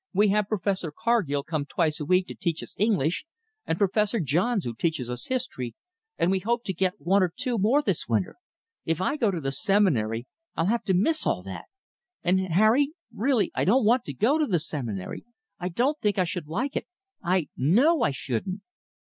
[0.13, 3.23] "We have Professor Carghill come twice a week to teach us English,
[3.67, 5.75] and Professor Johns, who teaches us history,
[6.17, 8.37] and we hope to get one or two more this winter.
[8.83, 10.25] If I go to the Seminary,
[10.55, 11.65] I'll have to miss all that.
[12.23, 15.23] And Harry, really I don't want to go to the Seminary.
[15.59, 16.87] I don't think I should like it.
[17.23, 18.61] I KNOW I shouldn't."